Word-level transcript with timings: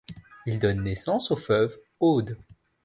Il 0.47 0.57
donne 0.57 0.81
naissance 0.81 1.29
au 1.29 1.35
fleuve 1.35 1.77
Aude. 1.99 2.35